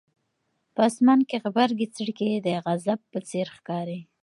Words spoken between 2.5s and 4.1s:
غضب په څېر ښکاري.